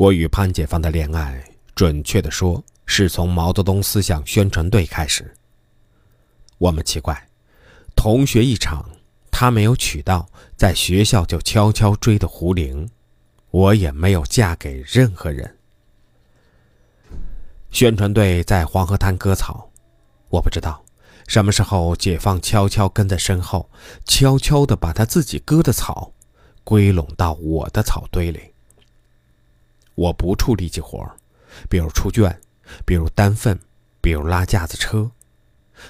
[0.00, 1.44] 我与潘解放的恋爱，
[1.74, 5.36] 准确的说，是从毛泽东思想宣传队开始。
[6.56, 7.28] 我们奇怪，
[7.94, 8.88] 同学一场，
[9.30, 10.26] 他没有娶到，
[10.56, 12.88] 在学校就悄悄追的胡玲，
[13.50, 15.58] 我也没有嫁给任何人。
[17.70, 19.70] 宣传队在黄河滩割草，
[20.30, 20.82] 我不知道
[21.28, 23.68] 什么时候解放悄悄跟在身后，
[24.06, 26.14] 悄悄地把他自己割的草
[26.64, 28.49] 归拢到我的草堆里。
[30.00, 31.06] 我不处力气活
[31.68, 32.40] 比如出圈，
[32.86, 33.58] 比如担粪，
[34.00, 35.10] 比如拉架子车，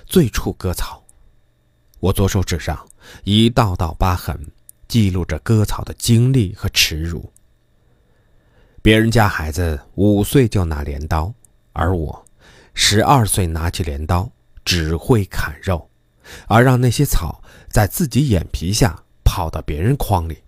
[0.05, 1.01] 最处割草。
[2.01, 2.85] 我左手指上
[3.23, 4.37] 一道道疤痕，
[4.89, 7.33] 记录着割草的经历和耻辱。
[8.83, 11.33] 别人家孩子五岁就拿镰刀，
[11.73, 12.27] 而我
[12.75, 14.29] 十二岁拿起镰刀，
[14.65, 15.89] 只会砍肉，
[16.49, 20.43] 而让那些草在自己眼皮下跑到别人筐里。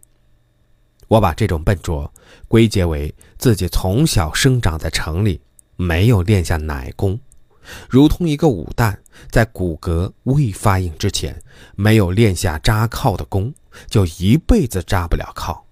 [1.12, 2.11] 我把这种笨拙
[2.48, 5.43] 归结为自己从小生长在城里，
[5.77, 7.20] 没有练下奶功，
[7.86, 8.97] 如同一个武旦
[9.31, 11.39] 在骨骼未发硬之前
[11.77, 13.53] 没有练下扎靠的功，
[13.89, 15.67] 就一辈子扎不了靠。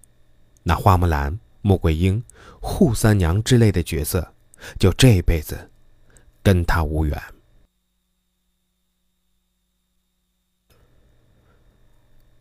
[0.62, 2.22] 那花木兰、穆桂英、
[2.60, 4.34] 扈三娘之类的角色，
[4.78, 5.70] 就这辈子
[6.42, 7.18] 跟他无缘。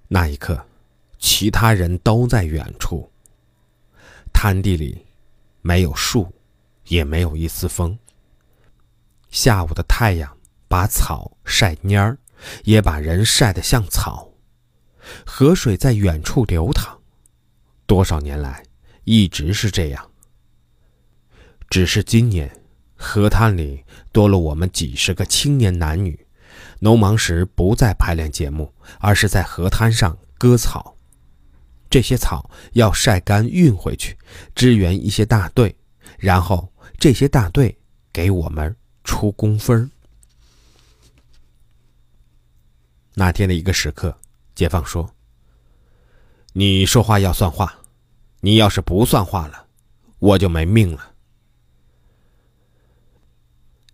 [0.10, 0.66] 那一刻。
[1.20, 3.12] 其他人都在远处。
[4.34, 5.06] 滩地里
[5.62, 6.34] 没有树，
[6.86, 7.98] 也没有一丝风。
[9.30, 12.18] 下午的太阳把草晒蔫儿，
[12.64, 14.32] 也把人晒得像草。
[15.26, 16.98] 河水在远处流淌，
[17.86, 18.64] 多少年来
[19.04, 20.10] 一直是这样。
[21.70, 22.50] 只是今年，
[22.96, 26.28] 河滩里多了我们几十个青年男女，
[26.80, 30.96] 农忙时不再排练节目，而是在河滩上割草。
[31.90, 34.18] 这些草要晒干运回去，
[34.54, 35.76] 支援一些大队，
[36.18, 37.76] 然后这些大队
[38.14, 39.90] 给我们出工分
[43.16, 44.16] 那天的一个时刻，
[44.54, 45.12] 解放说
[46.54, 47.74] ：“你说话要算话，
[48.40, 49.66] 你要是不算话了，
[50.20, 51.12] 我就没命了。”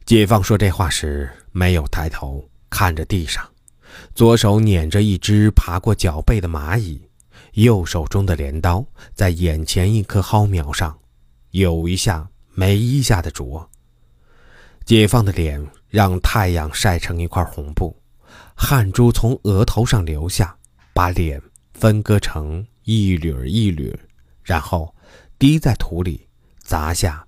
[0.06, 3.50] 解放说这话时没有抬头看着地上，
[4.14, 7.05] 左手捻着一只爬过脚背的蚂蚁。
[7.56, 11.00] 右手中的镰刀在眼前一棵蒿苗上，
[11.52, 13.70] 有一下没一下的啄。
[14.84, 17.96] 解放的脸让太阳晒成一块红布，
[18.56, 20.58] 汗珠从额头上流下，
[20.94, 21.42] 把脸
[21.74, 23.98] 分割成一缕一缕，
[24.44, 24.94] 然后
[25.40, 26.28] 滴在土里，
[26.60, 27.26] 砸下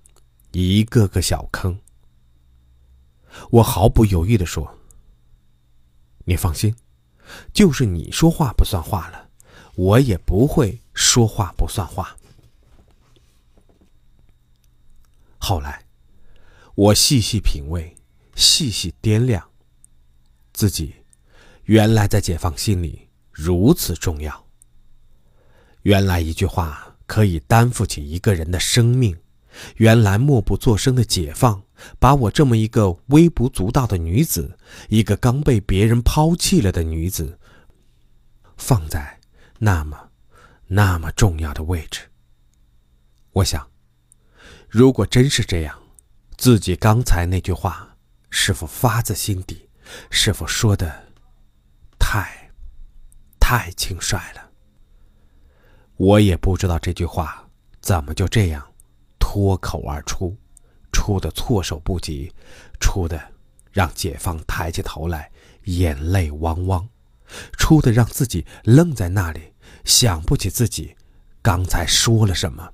[0.52, 1.78] 一个个小坑。
[3.50, 4.78] 我毫不犹豫地说
[6.26, 6.74] ：“你放心，
[7.54, 9.27] 就是你说话不算话了。”
[9.78, 12.16] 我也不会说话不算话。
[15.38, 15.84] 后来，
[16.74, 17.94] 我细细品味，
[18.34, 19.48] 细细掂量，
[20.52, 20.92] 自己
[21.62, 24.46] 原来在解放心里如此重要。
[25.82, 29.16] 原来一句话可以担负起一个人的生命。
[29.76, 31.62] 原来默不作声的解放，
[32.00, 37.38] 把我这么一个微不足道的女子，一个刚被别人抛弃了的女子，
[38.56, 39.17] 放在。
[39.58, 40.10] 那么，
[40.66, 42.10] 那么重要的位置。
[43.32, 43.70] 我想，
[44.68, 45.78] 如果真是这样，
[46.36, 47.96] 自己刚才那句话
[48.30, 49.68] 是否发自心底，
[50.10, 51.12] 是否说的
[51.98, 52.50] 太，
[53.40, 54.50] 太轻率了？
[55.96, 57.48] 我也不知道这句话
[57.80, 58.72] 怎么就这样
[59.18, 60.36] 脱口而出，
[60.92, 62.32] 出的措手不及，
[62.80, 63.20] 出的
[63.72, 65.30] 让解放抬起头来，
[65.64, 66.88] 眼泪汪汪。
[67.52, 69.52] 出的让自己愣在那里，
[69.84, 70.96] 想不起自己
[71.42, 72.72] 刚才说了什么。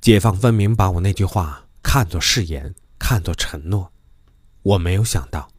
[0.00, 3.92] 解放分明把我那句话看作誓言，看作承诺。
[4.62, 5.50] 我没有想到，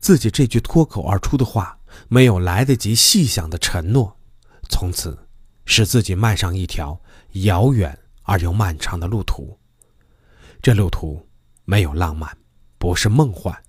[0.00, 4.16] 自己这句脱口而出的话，没有来得及细想的承诺，
[4.70, 5.18] 从此
[5.66, 6.98] 使自己迈上一条
[7.32, 9.58] 遥远而又漫长的路途。
[10.62, 11.26] 这路途
[11.64, 12.36] 没有浪漫，
[12.78, 13.62] 不是梦幻。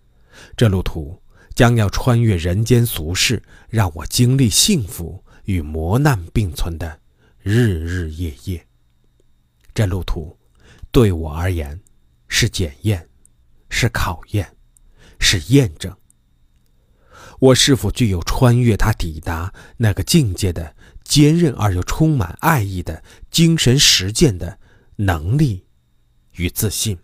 [0.56, 1.22] 这路途
[1.56, 7.00] 将要穿越人间俗世，让我经历幸福与磨难并存的
[7.40, 8.68] 日日夜夜。
[9.74, 10.38] 这路途
[10.92, 11.80] 对我而言
[12.28, 13.08] 是检验，
[13.70, 14.56] 是考验，
[15.20, 15.96] 是验证。
[17.40, 24.60] 我是否具有穿越它、抵达那个境界的坚韧而又充满爱意的精神实践的
[24.96, 25.66] 能力
[26.34, 26.98] 与自信？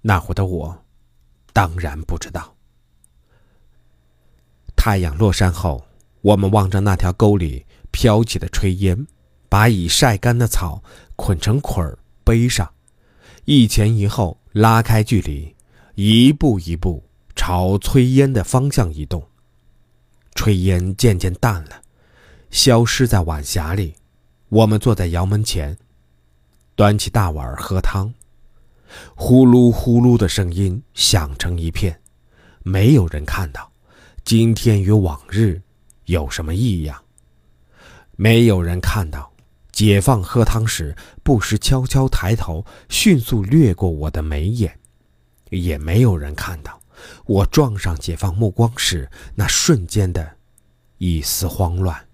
[0.00, 0.81] 那会的我。
[1.52, 2.54] 当然不知道。
[4.76, 5.84] 太阳落山后，
[6.20, 9.06] 我们望着那条沟里飘起的炊烟，
[9.48, 10.82] 把已晒干的草
[11.14, 12.72] 捆成捆儿背上，
[13.44, 15.54] 一前一后拉开距离，
[15.94, 17.04] 一步一步
[17.36, 19.22] 朝炊烟的方向移动。
[20.34, 21.82] 炊烟渐渐淡了，
[22.50, 23.94] 消失在晚霞里。
[24.48, 25.76] 我们坐在窑门前，
[26.74, 28.12] 端起大碗喝汤，
[29.14, 32.00] 呼噜呼噜的声音响成一片。
[32.62, 33.72] 没有人看到，
[34.24, 35.60] 今天与往日
[36.04, 37.02] 有什么异样。
[38.16, 39.32] 没有人看到，
[39.72, 44.78] 解放喝汤时不时悄悄抬头，迅速掠过我的眉眼。
[45.50, 46.80] 也没有人看到，
[47.26, 50.36] 我撞上解放目光时那瞬间的
[50.98, 52.06] 一丝慌乱。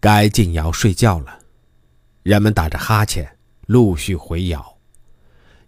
[0.00, 1.38] 该进窑睡觉了，
[2.22, 3.33] 人们打着哈欠，
[3.66, 4.76] 陆续回窑。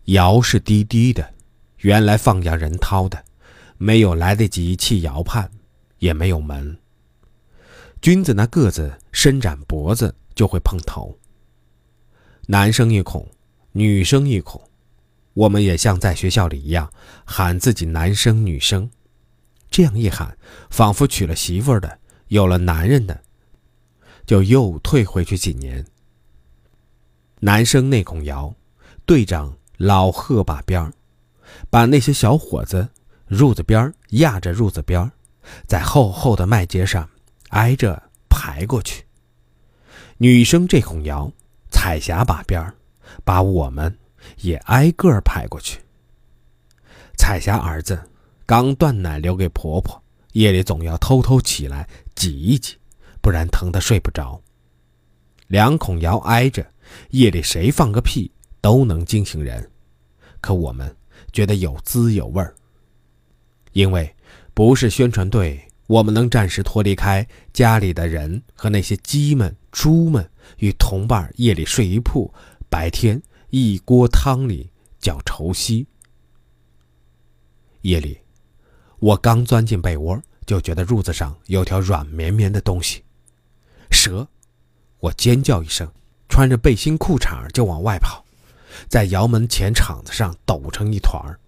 [0.04, 1.34] 窑是低低的。
[1.80, 3.22] 原来放羊人掏的，
[3.76, 5.48] 没有来得及砌窑畔，
[5.98, 6.76] 也没有门。
[8.00, 11.16] 君子那个子伸展脖子就会碰头。
[12.46, 13.28] 男生一孔，
[13.72, 14.60] 女生一孔，
[15.34, 16.90] 我们也像在学校里一样
[17.24, 18.90] 喊自己男生女生，
[19.70, 20.36] 这样一喊，
[20.70, 23.22] 仿佛娶了媳妇儿的，有了男人的，
[24.24, 25.84] 就又退回去几年。
[27.40, 28.54] 男生那孔窑，
[29.04, 30.92] 队长老贺把边儿。
[31.70, 32.88] 把那些小伙子
[33.28, 35.10] 褥子边儿压着褥子边儿
[35.66, 37.08] 在厚厚的麦秸上
[37.50, 39.04] 挨着排过去。
[40.18, 41.30] 女生这孔窑，
[41.70, 42.74] 彩霞把边儿
[43.24, 43.96] 把我们
[44.38, 45.80] 也挨个排过去。
[47.16, 48.10] 彩霞儿子
[48.44, 52.76] 刚断奶留给婆婆，夜里总要偷偷起来挤一挤，
[53.20, 54.40] 不然疼得睡不着。
[55.46, 56.66] 两孔窑挨着，
[57.10, 58.30] 夜里谁放个屁
[58.60, 59.70] 都能惊醒人，
[60.40, 60.96] 可我们。
[61.32, 62.54] 觉得有滋有味儿，
[63.72, 64.14] 因为
[64.54, 72.32] 不是宣传队，我们能暂时脱离开家里的人和那些鸡们、猪们，与同伴夜里睡一铺，
[72.70, 75.86] 白天一锅汤里叫稠稀。
[77.82, 78.18] 夜里，
[78.98, 83.02] 我刚钻进被窝，就觉得褥子上有条软绵绵的东西，
[83.90, 84.26] 蛇！
[85.00, 85.90] 我尖叫一声，
[86.28, 88.24] 穿着背心裤衩就往外跑。
[88.88, 91.40] 在窑门前场子上抖成一团儿，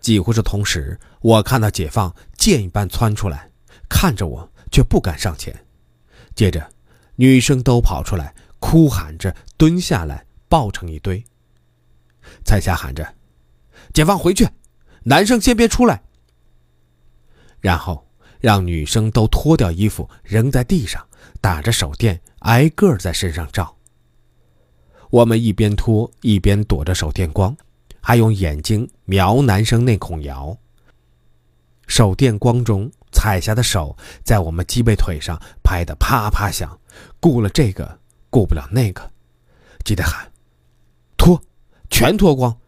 [0.00, 3.48] 几乎是同时，我看到解放箭一般窜出来，
[3.88, 5.64] 看着我却不敢上前。
[6.34, 6.68] 接着，
[7.14, 11.24] 女生都跑出来，哭喊着蹲下来，抱成一堆。
[12.44, 13.14] 彩霞喊着
[13.94, 14.48] ：“解放回去，
[15.04, 16.02] 男生先别出来。”
[17.60, 18.06] 然后
[18.40, 21.07] 让女生都脱掉衣服扔在地上，
[21.40, 23.76] 打着手电挨个在身上照。
[25.10, 27.56] 我们一边拖一边躲着手电光，
[28.00, 30.56] 还用眼睛瞄男生那孔窑。
[31.86, 36.78] 手电光中，彩霞的手在我们脊背腿上拍得啪啪响，
[37.18, 37.98] 顾了这个，
[38.28, 39.10] 顾不了那个，
[39.84, 40.30] 记得喊
[41.16, 41.42] ：“脱，
[41.88, 42.58] 全脱光，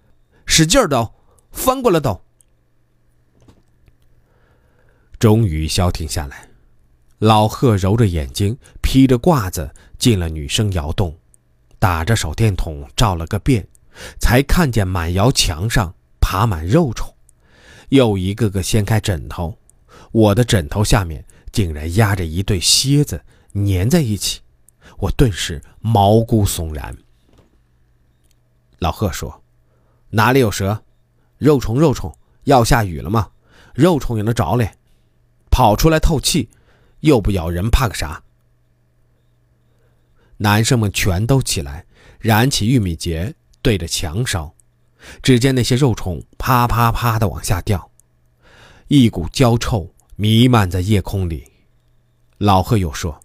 [0.46, 1.12] 使劲儿抖，
[1.52, 2.22] 翻过来抖。”
[5.20, 6.48] 终于消停下来，
[7.20, 11.14] 老贺揉着眼睛，披着褂子进了女生窑洞。
[11.78, 13.66] 打着手电筒照了个遍，
[14.18, 17.14] 才看见满窑墙上爬满肉虫，
[17.90, 19.58] 又一个个掀开枕头，
[20.12, 21.22] 我的枕头下面
[21.52, 23.22] 竟然压着一对蝎子，
[23.52, 24.40] 粘在一起，
[24.96, 26.96] 我顿时毛骨悚然。
[28.78, 29.42] 老贺说
[30.08, 30.82] ：“哪里有蛇？
[31.36, 32.16] 肉虫，肉虫！
[32.44, 33.28] 要下雨了吗？
[33.74, 34.72] 肉虫也能着嘞，
[35.50, 36.48] 跑出来透气，
[37.00, 38.22] 又不咬人，怕个啥？”
[40.38, 41.84] 男生们全都起来，
[42.18, 44.54] 燃起玉米秸，对着墙烧。
[45.22, 47.90] 只见那些肉虫啪啪啪的往下掉，
[48.88, 51.50] 一股焦臭弥漫在夜空里。
[52.36, 53.18] 老贺又说：“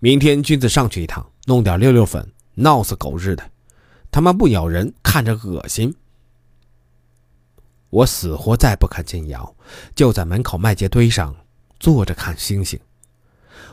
[0.00, 3.50] 明天君子上去一趟，弄点溜溜粉，闹死狗日的，
[4.10, 5.94] 他妈不咬人，看着恶心。”
[7.90, 9.54] 我死活再不肯进窑，
[9.94, 11.34] 就在门口麦秸堆上
[11.78, 12.78] 坐着看星星。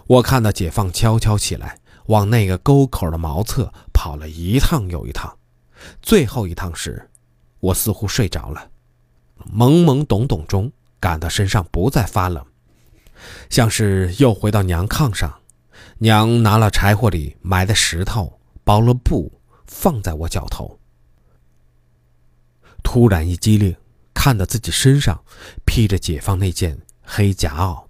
[0.07, 1.79] 我看到解放悄悄起来。
[2.07, 5.39] 往那个沟口的茅厕跑了一趟又一趟，
[6.03, 7.09] 最后一趟时，
[7.59, 8.69] 我似乎睡着了，
[9.51, 12.45] 懵懵懂懂中感到身上不再发冷，
[13.49, 15.33] 像是又回到娘炕上。
[15.97, 20.79] 娘拿了柴火里埋的石头，包了布放在我脚头。
[22.83, 23.75] 突然一激灵，
[24.13, 25.23] 看到自己身上
[25.65, 27.84] 披着解放那件黑夹袄，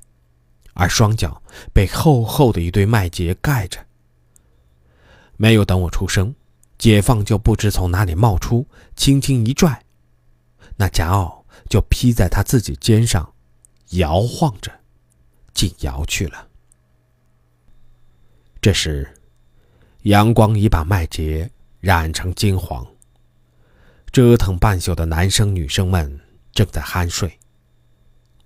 [0.75, 1.41] 而双脚
[1.74, 3.84] 被厚厚的一堆麦秸盖着。
[5.38, 6.36] 没有等我出声，
[6.77, 9.84] 解放就不知从哪里冒出，轻轻一拽，
[10.77, 13.34] 那夹袄就披在他自己肩上，
[13.91, 14.72] 摇晃着
[15.53, 16.48] 竟摇去了。
[18.62, 19.13] 这时，
[20.03, 22.86] 阳光已把麦秸染成金黄。
[24.12, 26.22] 折腾半宿的男生女生们
[26.53, 27.38] 正在酣睡。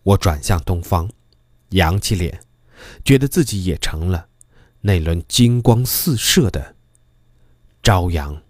[0.02, 1.08] 我转向东方，
[1.70, 2.42] 扬起脸，
[3.04, 4.28] 觉得自己也成了
[4.82, 6.76] 那轮金光四射的
[7.84, 8.42] 朝阳。